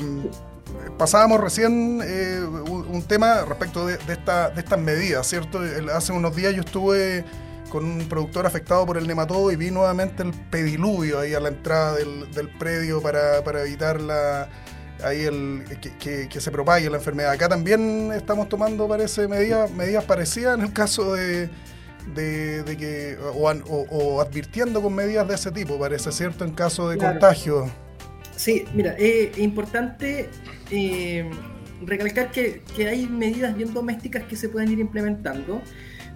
[0.98, 5.62] pasábamos recién eh, un, tema respecto de, esta, de estas medidas, ¿cierto?
[5.94, 7.24] Hace unos días yo estuve
[7.70, 11.50] con un productor afectado por el nematodo y vi nuevamente el pediluvio ahí a la
[11.50, 14.50] entrada del, predio para, evitar la,
[15.04, 15.64] ahí el,
[16.00, 17.32] que, se propague la enfermedad.
[17.32, 21.50] Acá también estamos tomando, parece, medidas, medidas parecidas en el caso de,
[22.14, 27.70] de, que, o, advirtiendo con medidas de ese tipo, parece cierto, en caso de contagio.
[28.40, 30.30] Sí, mira, es importante
[30.72, 31.30] eh,
[31.86, 35.62] recalcar que, hay medidas bien domésticas que se pueden ir implementando,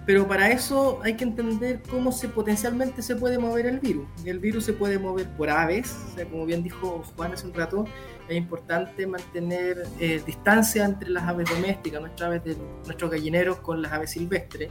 [0.06, 4.06] pero para eso hay que entender cómo se potencialmente se puede mover el virus.
[4.24, 5.96] El virus se puede mover por aves,
[6.30, 7.86] como bien dijo Juan hace un rato,
[8.28, 13.82] es importante mantener eh, distancia entre las aves domésticas, nuestras aves de, nuestros gallineros con
[13.82, 14.70] las aves silvestres.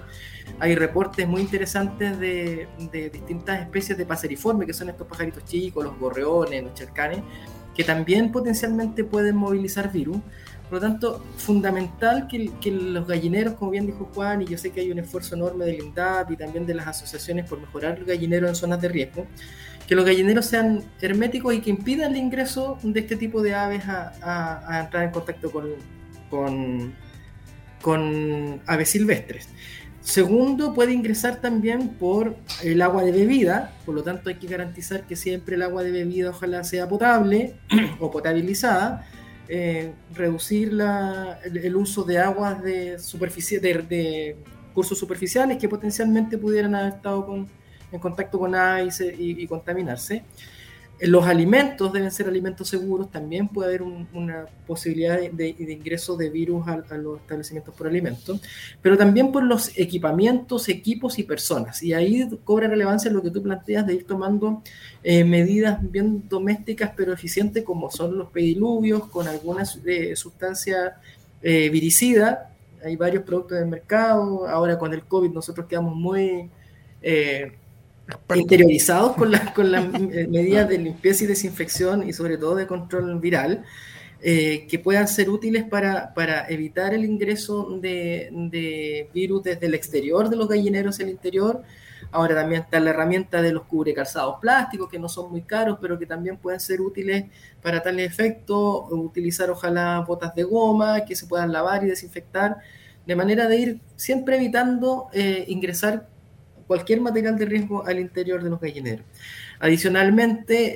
[0.60, 2.68] Hay reportes muy interesantes de,
[3.12, 7.20] distintas especies de paseriformes, que son estos pajaritos chicos, los gorreones, los cercanes,
[7.76, 10.18] que también potencialmente pueden movilizar virus.
[10.74, 14.72] Por lo tanto, fundamental que, que, los gallineros, como bien dijo Juan, y yo sé
[14.72, 18.06] que hay un esfuerzo enorme del INDAP y también de las asociaciones por mejorar el
[18.06, 19.28] gallinero en zonas de riesgo,
[19.88, 23.84] que los gallineros sean herméticos y que impidan el ingreso de este tipo de aves
[23.86, 25.76] a, entrar en contacto con,
[26.32, 26.96] con,
[27.80, 29.50] con, aves silvestres.
[30.02, 35.04] Segundo, puede ingresar también por el agua de bebida, por lo tanto hay que garantizar
[35.04, 37.58] que siempre el agua de bebida ojalá sea potable
[38.00, 39.08] o potabilizada,
[39.48, 44.38] eh, reducir la, el, uso de aguas de, superficie, de, de
[44.74, 47.48] cursos superficiales que potencialmente pudieran haber estado con,
[47.92, 50.24] en contacto con aves y, contaminarse.
[51.06, 56.66] Los alimentos deben ser alimentos seguros, también puede haber una posibilidad de, ingreso de virus
[56.68, 58.40] a, los establecimientos por alimentos,
[58.82, 61.84] pero también por los equipamientos, equipos y personas.
[61.84, 64.64] Y ahí cobra relevancia lo que tú planteas de ir tomando
[65.04, 71.02] eh, medidas bien domésticas pero eficientes, como son los pediluvios, con alguna eh, sustancia
[71.42, 72.54] eh, viricida.
[72.82, 74.48] Hay varios productos del mercado.
[74.48, 76.50] Ahora con el COVID nosotros quedamos muy...
[77.02, 77.52] Eh,
[78.36, 83.64] interiorizados con, con las medidas de limpieza y desinfección y sobre todo de control viral,
[84.26, 89.74] eh, que puedan ser útiles para, para evitar el ingreso de, de, virus desde el
[89.74, 91.62] exterior de los gallineros al interior.
[92.10, 96.00] Ahora también está la herramienta de los cubrecalzados plásticos, que no son muy caros, pero
[96.00, 97.26] que también pueden ser útiles
[97.62, 98.86] para tal efecto.
[98.86, 102.58] Utilizar ojalá botas de goma que se puedan lavar y desinfectar,
[103.06, 106.08] de manera de ir siempre evitando eh, ingresar
[106.68, 109.06] cualquier material de riesgo al interior de los gallineros.
[109.60, 110.76] Adicionalmente,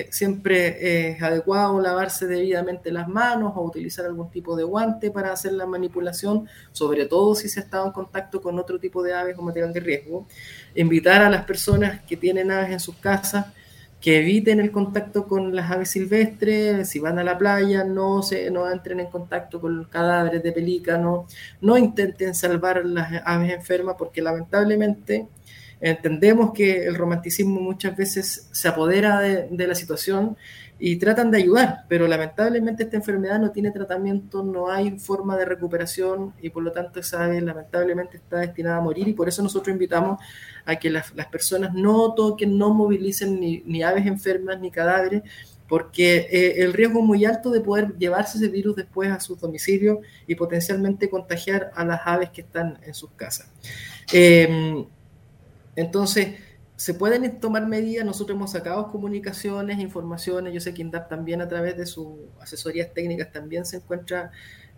[0.00, 5.32] eh, siempre es adecuado lavarse debidamente las manos o utilizar algún tipo de guante para
[5.32, 9.14] hacer la manipulación, sobre todo si se ha estado en contacto con otro tipo de
[9.14, 10.26] aves o material de riesgo.
[10.74, 13.46] Invitar a las personas que tienen aves en sus casas
[14.02, 18.50] que eviten el contacto con las aves silvestres, si van a la playa, no, se,
[18.50, 21.26] no entren en contacto con cadáveres de pelícano,
[21.60, 25.28] no intenten salvar las aves enfermas, porque lamentablemente
[25.82, 30.36] entendemos que el romanticismo muchas veces se apodera de, la situación
[30.78, 35.44] y tratan de ayudar, pero lamentablemente esta enfermedad no tiene tratamiento, no hay forma de
[35.44, 39.42] recuperación y por lo tanto esa ave lamentablemente está destinada a morir y por eso
[39.42, 40.20] nosotros invitamos
[40.64, 45.22] a que las, personas no toquen, no movilicen ni, aves enfermas ni cadáveres,
[45.68, 49.34] porque eh, el riesgo es muy alto de poder llevarse ese virus después a su
[49.34, 53.50] domicilio y potencialmente contagiar a las aves que están en sus casas.
[54.12, 54.84] Em,
[55.76, 56.36] entonces,
[56.76, 61.48] se pueden tomar medidas, nosotros hemos sacado comunicaciones, informaciones, yo sé que INDAP también a
[61.48, 62.08] través de sus
[62.40, 64.32] asesorías técnicas también se encuentra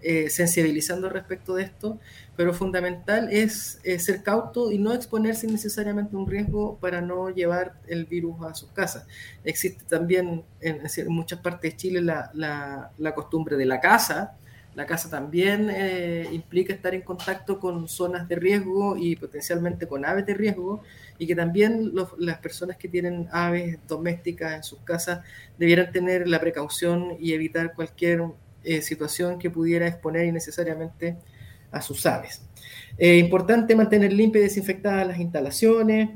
[0.07, 1.99] eh, sensibilizando respecto de esto,
[2.37, 8.05] pero fundamental es ser cauto y no exponerse innecesariamente un riesgo para no llevar el
[8.05, 9.07] virus a sus casas.
[9.45, 14.37] Existe también en, muchas partes de Chile la, costumbre de la casa,
[14.75, 20.05] La casa también eh, implica estar en contacto con zonas de riesgo y potencialmente con
[20.05, 20.83] aves de riesgo
[21.17, 25.21] y que también las personas que tienen aves domésticas en sus casas
[25.59, 28.23] debieran tener la precaución y evitar cualquier
[28.65, 31.19] eh, situación que pudiera exponer innecesariamente
[31.71, 32.43] a sus aves.
[32.99, 36.11] Es importante mantener limpias y desinfectadas las instalaciones,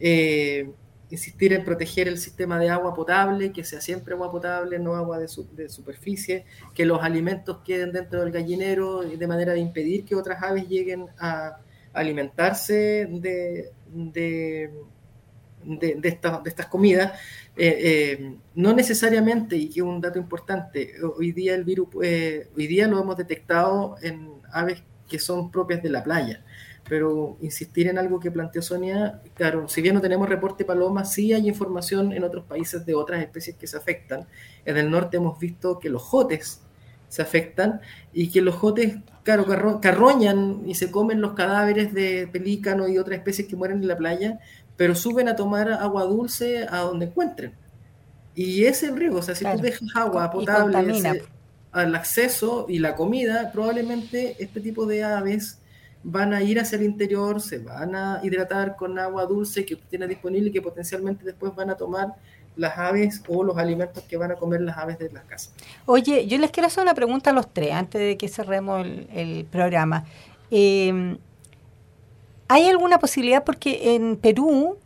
[0.00, 0.70] eh,
[1.10, 5.18] insistir en proteger el sistema de agua potable, que sea siempre agua potable, no agua
[5.18, 5.28] de,
[5.68, 6.44] superficie,
[6.74, 11.06] que los alimentos queden dentro del gallinero de manera de impedir que otras aves lleguen
[11.18, 11.58] a
[11.92, 14.70] alimentarse de, de,
[15.64, 17.18] de, estas comidas.
[17.56, 22.66] Eh, eh, no necesariamente, y que es un dato importante, hoy día el virus, hoy
[22.66, 26.44] día lo hemos detectado en aves que son propias de la playa
[26.90, 31.32] pero insistir en algo que planteó Sonia, claro, si bien no tenemos reporte paloma, sí
[31.32, 34.26] hay información en otros países de otras especies que se afectan.
[34.64, 36.62] En el norte hemos visto que los jotes
[37.08, 37.80] se afectan
[38.12, 43.18] y que los jotes, claro, carroñan y se comen los cadáveres de pelícano y otras
[43.18, 44.40] especies que mueren en la playa,
[44.76, 47.54] pero suben a tomar agua dulce a donde encuentren.
[48.34, 51.22] Y ese es el riesgo, o sea, si tú dejas agua potable
[51.70, 55.59] al acceso y la comida, probablemente este tipo de aves
[56.02, 60.06] van a ir hacia el interior, se van a hidratar con agua dulce que tiene
[60.08, 62.14] disponible y que potencialmente después van a tomar
[62.56, 65.52] las aves o los alimentos que van a comer las aves de las casas.
[65.86, 69.46] Oye, yo les quiero hacer una pregunta a los tres antes de que cerremos el,
[69.50, 70.04] programa.
[70.50, 71.18] Em,
[72.48, 74.76] ¿Hay alguna posibilidad, porque en Perú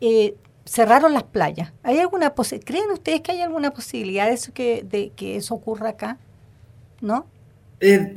[0.00, 2.32] eh, cerraron las playas, ¿hay alguna
[2.64, 6.18] ¿creen ustedes que hay alguna posibilidad de, eso que, de que eso ocurra acá?
[7.00, 7.26] ¿No?
[7.80, 8.14] Eh,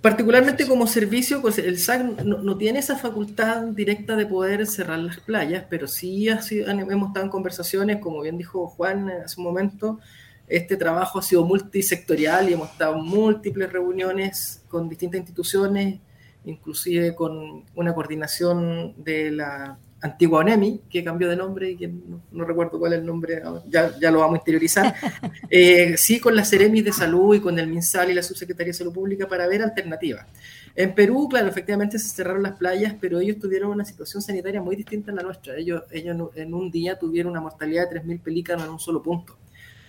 [0.00, 5.18] Particularmente como servicio, pues el SAC no, tiene esa facultad directa de poder cerrar las
[5.20, 10.00] playas, pero sí hemos estado en conversaciones, como bien dijo Juan hace un momento,
[10.48, 16.00] este trabajo ha sido multisectorial y hemos estado en múltiples reuniones con distintas instituciones,
[16.46, 22.44] inclusive con una coordinación de la antigua ONEMI, que cambió de nombre y que no,
[22.44, 24.94] recuerdo cuál es el nombre, ya, ya lo vamos a interiorizar,
[25.50, 28.78] eh, sí con la Ceremis de Salud y con el MinSal y la Subsecretaría de
[28.78, 30.26] Salud Pública para ver alternativas.
[30.74, 34.76] En Perú, claro, efectivamente se cerraron las playas, pero ellos tuvieron una situación sanitaria muy
[34.76, 35.56] distinta a la nuestra.
[35.56, 39.39] Ellos, ellos en un día tuvieron una mortalidad de 3.000 pelícanos en un solo punto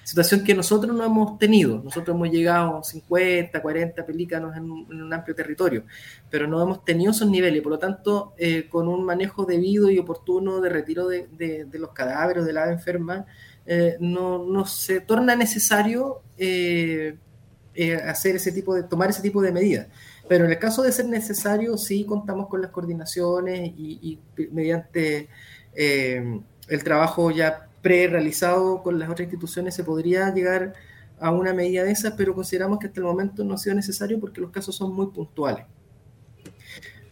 [0.03, 1.81] situación que nosotros no hemos tenido.
[1.83, 5.83] Nosotros hemos llegado a 50, 40 pelícanos en un, amplio territorio,
[6.29, 7.61] pero no hemos tenido esos niveles.
[7.61, 12.45] Por lo tanto, eh, con un manejo debido y oportuno de retiro de, los cadáveres
[12.45, 13.25] de la enferma,
[13.65, 17.17] eh, no, no, se torna necesario eh,
[18.05, 19.87] hacer ese tipo de, tomar ese tipo de medidas.
[20.27, 24.19] Pero en el caso de ser necesario, sí contamos con las coordinaciones y
[24.51, 25.27] mediante
[25.73, 30.73] el trabajo ya pre-realizado con las otras instituciones se podría llegar
[31.19, 34.19] a una medida de esas, pero consideramos que hasta el momento no ha sido necesario
[34.19, 35.65] porque los casos son muy puntuales.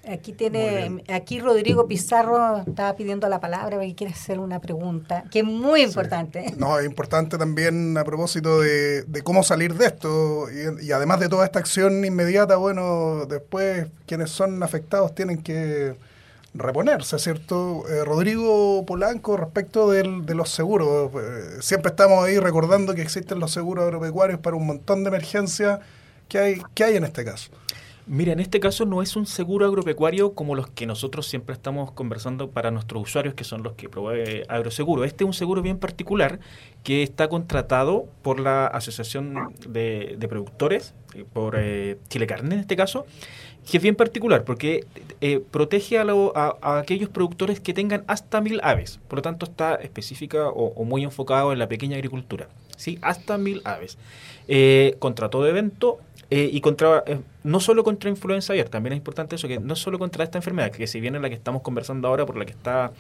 [0.08, 5.39] Aquí tiene, aquí Rodrigo Pizarro estaba pidiendo la palabra porque quiere hacer una pregunta que
[5.39, 6.55] es muy importante.
[6.58, 11.29] No, es importante también a propósito de, cómo salir de esto y, y, además de
[11.29, 15.95] toda esta acción inmediata, bueno, después quienes son afectados tienen que
[16.53, 17.83] reponerse, ¿cierto?
[17.89, 23.39] Eh, Rodrigo Polanco, respecto del, de los seguros, eh, siempre estamos ahí recordando que existen
[23.39, 25.79] los seguros agropecuarios para un montón de emergencias.
[26.27, 27.51] ¿Qué hay, hay en este caso?
[28.07, 31.91] Mira, en este caso no es un seguro agropecuario como los que nosotros siempre estamos
[31.91, 35.03] conversando para nuestros usuarios, que son los que provee agroseguro.
[35.03, 36.39] Este es un seguro bien particular
[36.81, 41.55] que está contratado por la Asociación de, Productores, eh, por
[42.07, 43.05] Chile Carne en este caso,
[43.69, 44.86] que es bien particular porque
[45.21, 48.99] eh, protege a, aquellos productores que tengan hasta mil aves.
[49.08, 52.47] Por lo tanto, está específica o, muy enfocado en la pequeña agricultura.
[52.77, 52.97] ¿sí?
[53.01, 53.97] Hasta mil aves.
[54.47, 57.03] Eh, contra todo evento eh, y contra
[57.43, 60.71] no solo contra influenza aviar, también es importante eso, que no solo contra esta enfermedad,
[60.71, 62.91] que si bien es la que estamos conversando ahora, por la que está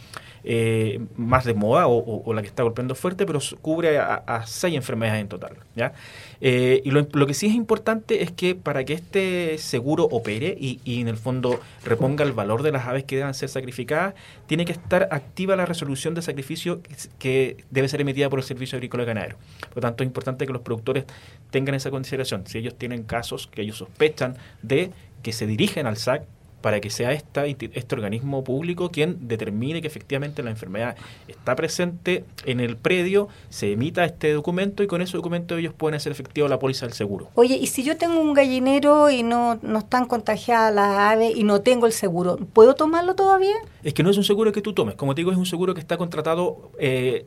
[1.17, 5.27] más de moda o, la que está golpeando fuerte, pero cubre a, seis enfermedades en
[5.27, 5.57] total.
[5.75, 5.93] ¿ya?
[6.41, 10.79] Eh, y lo, que sí es importante es que para que este seguro opere y,
[10.85, 14.13] y, en el fondo reponga el valor de las aves que deban ser sacrificadas,
[14.47, 16.81] tiene que estar activa la resolución de sacrificio
[17.17, 19.37] que debe ser emitida por el Servicio Agrícola Ganadero.
[19.67, 21.05] Por lo tanto, es importante que los productores
[21.51, 22.47] tengan esa consideración.
[22.47, 24.28] Si ellos tienen casos que ellos sospechan
[24.61, 24.91] de
[25.23, 26.23] que se dirigen al SAC,
[26.61, 30.95] para que sea esta, este organismo público quien determine que efectivamente la enfermedad
[31.27, 35.95] está presente en el predio, se emita este documento y con ese documento ellos pueden
[35.95, 37.29] hacer efectivo la póliza del seguro.
[37.35, 41.43] Oye, y si yo tengo un gallinero y no, no están contagiadas las aves y
[41.43, 43.55] no tengo el seguro, ¿puedo tomarlo todavía?
[43.83, 45.73] Es que no es un seguro que tú tomes, como te digo, es un seguro
[45.73, 47.25] que está contratado, eh,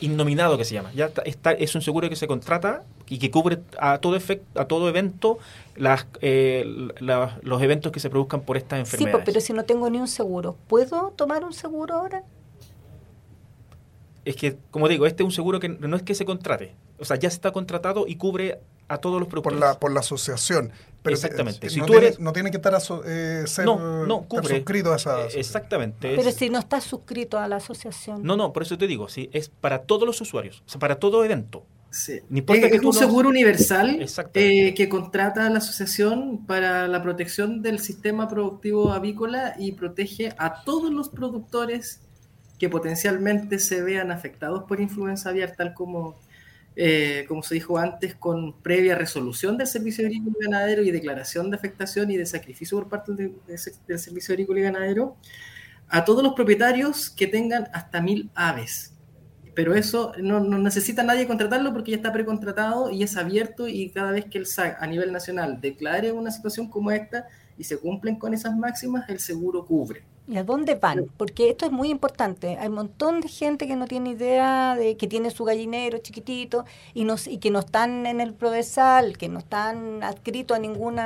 [0.00, 3.60] innominado que se llama, ya está, es un seguro que se contrata y que cubre
[3.78, 5.38] a todo efecto, a todo evento
[5.76, 6.64] las, eh,
[6.98, 9.24] los eventos que se produzcan por estas pues, enfermedades.
[9.24, 12.24] Sí, pero si no tengo ni un seguro, ¿puedo tomar un seguro ahora?
[14.24, 17.04] Es que, como digo, este es un seguro que no es que se contrate, o
[17.04, 19.58] sea, ya está contratado y cubre a todos los productores.
[19.58, 20.72] Por la, por la asociación.
[21.02, 21.70] Pero Exactamente.
[21.70, 22.20] si no, tú tiene, eres...
[22.20, 22.74] no tiene que estar,
[23.04, 25.40] eh, ser, suscrito a esa asociación.
[25.40, 26.14] Exactamente.
[26.16, 28.22] Pero si no estás suscrito a la asociación.
[28.22, 30.96] No, no, por eso te digo, sí, es para todos los usuarios, o sea, para
[30.96, 31.64] todo evento.
[31.96, 32.20] Sí.
[32.30, 38.28] es, un seguro universal eh, que contrata a la asociación para la protección del sistema
[38.28, 42.02] productivo avícola y protege a todos los productores
[42.58, 46.16] que potencialmente se vean afectados por influenza aviar, tal como
[46.78, 51.50] eh, como se dijo antes, con previa resolución del Servicio Agrícola y Ganadero y declaración
[51.50, 55.16] de afectación y de sacrificio por parte del Servicio Agrícola y Ganadero,
[55.88, 58.92] a todos los propietarios que tengan hasta mil aves.
[59.56, 63.90] Pero eso no, no, necesita nadie contratarlo porque ya está precontratado y es abierto y
[63.90, 67.26] cada vez que el SAC a nivel nacional declare una situación como esta
[67.58, 70.04] y se cumplen con esas máximas, el seguro cubre.
[70.28, 71.06] ¿Y a dónde van?
[71.16, 72.58] Porque esto es muy importante.
[72.58, 76.64] Hay un montón de gente que no tiene idea de que tiene su gallinero chiquitito
[76.94, 81.00] y, no, y que no están en el Prodesal, que no están adscritos a ningún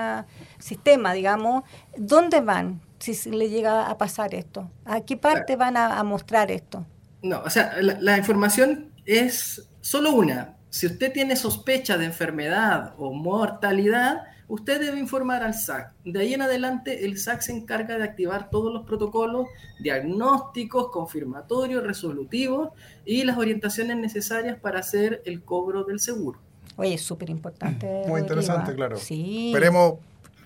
[0.59, 1.65] sistema, digamos.
[1.97, 4.71] ¿Dónde van si le llega a pasar esto?
[4.87, 6.87] ¿A qué parte van a, mostrar esto?
[7.23, 10.57] No, o sea, la información es solo una.
[10.71, 15.93] Si usted tiene sospecha de enfermedad o mortalidad, usted debe informar al SAC.
[16.05, 19.49] De ahí en adelante, el SAC se encarga de activar todos los protocolos
[19.81, 22.71] diagnósticos, confirmatorios, resolutivos
[23.05, 26.39] y las orientaciones necesarias para hacer el cobro del seguro.
[26.77, 28.05] Oye, es súper importante.
[28.07, 28.97] Muy interesante, claro.
[28.97, 29.49] Sí.
[29.49, 29.99] Esperemos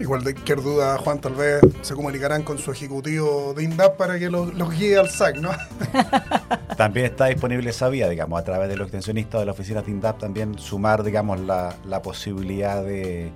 [0.00, 4.18] Igual de cualquier duda, Juan, tal vez se comunicarán con su ejecutivo de INDAP para
[4.18, 5.50] que los guíe al SAC, ¿no?
[6.76, 9.92] también está disponible esa vía, digamos, a través de los extensionistas de la oficina de
[9.92, 13.30] INDAP, también sumar, digamos, la, la posibilidad de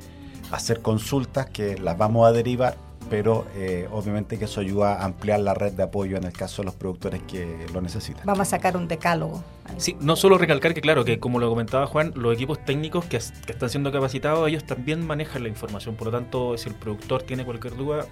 [0.50, 5.40] hacer consultas que las vamos a derivar pero eh, obviamente que eso ayuda a ampliar
[5.40, 8.22] la red de apoyo en el caso de los productores que lo necesitan.
[8.24, 9.42] Vamos a sacar un decálogo.
[9.76, 13.18] Sí, no solo recalcar que claro, que como lo comentaba Juan, los equipos técnicos que,
[13.18, 17.44] están siendo capacitados, ellos también manejan la información, por lo tanto, si el productor tiene
[17.44, 18.06] cualquier duda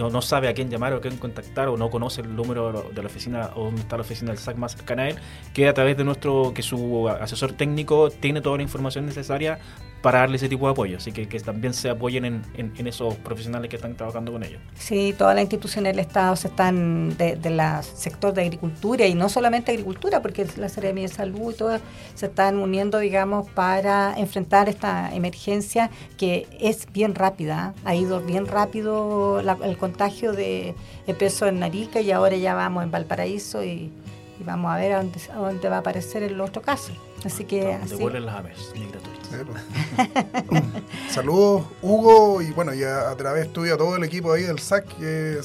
[0.00, 2.90] o no sabe a quién llamar o a quién contactar o no conoce el número
[2.94, 5.16] de la oficina o dónde está la oficina del SAC más cercana a él,
[5.52, 9.58] que a través de nuestro, que su asesor técnico tiene toda la información necesaria
[10.02, 13.14] para darle ese tipo de apoyo, así que, que también se apoyen en, en, esos
[13.16, 14.60] profesionales que están trabajando con ellos.
[14.74, 19.72] Sí, todas las instituciones del Estado se están del sector de agricultura y no solamente
[19.72, 21.82] agricultura, porque la Seremia de Salud y todas
[22.14, 28.46] se están uniendo, digamos, para enfrentar esta emergencia que es bien rápida, ha ido bien
[28.46, 30.74] rápido el contagio de
[31.18, 33.92] peso en Narica y ahora ya vamos en Valparaíso y,
[34.44, 36.92] vamos a ver a dónde, a dónde va a aparecer el otro caso.
[37.24, 37.98] Así que así.
[37.98, 38.72] Las aves
[41.10, 44.86] Saludos, Hugo, y bueno, y a, través tuyo a todo el equipo ahí del SAC,
[44.98, 45.40] que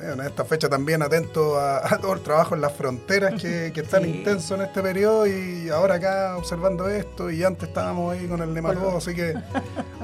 [0.00, 3.88] en esta fecha también atento a, todo el trabajo en las fronteras que, que es
[3.88, 8.40] tan intenso en este periodo y ahora acá observando esto y antes estábamos ahí con
[8.40, 9.34] el nematodo, así que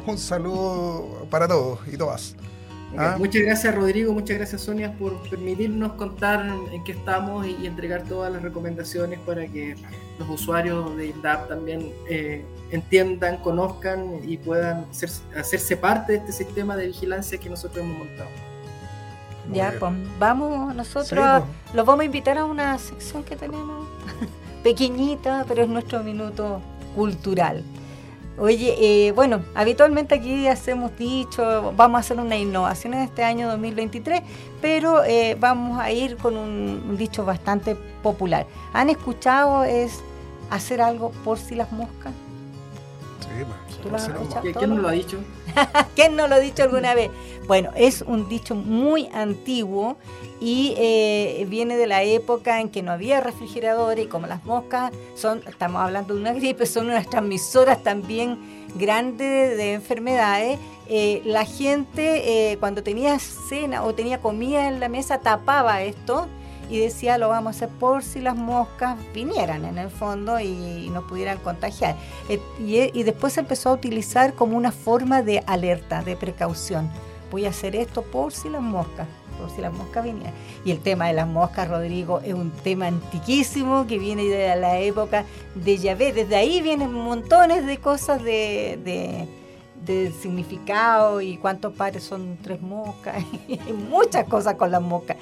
[0.07, 2.35] un saludo para todos y todas.
[2.97, 3.17] ¿Ah?
[3.19, 8.33] Muchas gracias Rodrigo, muchas gracias Sonia por permitirnos contar en qué estamos y, entregar todas
[8.33, 9.77] las recomendaciones para que
[10.19, 14.87] los usuarios de INDAP también eh, entiendan, conozcan y puedan
[15.37, 18.31] hacerse parte de este sistema de vigilancia que nosotros hemos montado.
[19.53, 21.75] Ya, pues vamos nosotros, Sí, a- pues.
[21.75, 23.87] los vamos a invitar a una sección que tenemos,
[24.63, 26.61] pequeñita, pero es nuestro minuto
[26.95, 27.63] cultural.
[28.41, 28.77] Oye,
[29.09, 34.23] eh, bueno, habitualmente aquí hacemos dicho, vamos a hacer una innovación en este año 2023,
[34.61, 38.47] pero eh, vamos a ir con un, dicho bastante popular.
[38.73, 40.01] ¿Han escuchado es
[40.51, 42.13] hacer algo por si las moscas?
[43.21, 44.45] Sí, pues, ¿Tú lo has sí, no, escuchado?
[44.47, 45.19] ¿Qui- ¿Quién nos lo ha dicho?
[45.95, 47.11] ¿Quién no lo ha dicho alguna vez?
[47.47, 49.97] Bueno, es un dicho muy antiguo
[50.41, 54.93] y eh, viene de la época en que no había refrigeradores y como las moscas
[55.15, 60.59] son, estamos hablando de una gripe, son unas transmisoras también grandes de enfermedades,
[60.89, 66.29] eh, la gente eh, cuando tenía cena o tenía comida en la mesa tapaba esto
[66.69, 70.91] y decía lo vamos a hacer por si las moscas vinieran en el fondo y
[70.91, 71.97] nos pudieran contagiar.
[72.59, 76.91] Y, después se empezó a utilizar como una forma de alerta, de precaución.
[77.31, 79.07] Voy a hacer esto por si las moscas,
[79.39, 80.35] por si las moscas vinieran.
[80.65, 84.79] Y el tema de las moscas, Rodrigo, es un tema antiquísimo que viene de la
[84.79, 86.13] época de Yahvé.
[86.13, 89.29] Desde ahí vienen montones de cosas de, de,
[89.85, 93.23] de significado y cuántos pares son tres moscas.
[93.49, 95.17] y muchas cosas con las moscas.